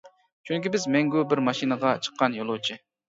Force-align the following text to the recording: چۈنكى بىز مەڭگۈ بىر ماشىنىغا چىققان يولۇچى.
چۈنكى 0.49 0.71
بىز 0.75 0.87
مەڭگۈ 0.95 1.23
بىر 1.33 1.41
ماشىنىغا 1.49 1.93
چىققان 2.07 2.39
يولۇچى. 2.39 2.79